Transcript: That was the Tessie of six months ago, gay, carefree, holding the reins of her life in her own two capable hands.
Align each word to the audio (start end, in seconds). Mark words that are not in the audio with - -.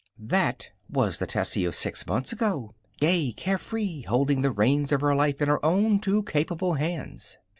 That 0.17 0.71
was 0.89 1.19
the 1.19 1.27
Tessie 1.27 1.63
of 1.63 1.75
six 1.75 2.07
months 2.07 2.33
ago, 2.33 2.73
gay, 2.99 3.31
carefree, 3.33 4.01
holding 4.01 4.41
the 4.41 4.49
reins 4.49 4.91
of 4.91 5.01
her 5.01 5.13
life 5.13 5.43
in 5.43 5.47
her 5.47 5.63
own 5.63 5.99
two 5.99 6.23
capable 6.23 6.73
hands. 6.73 7.37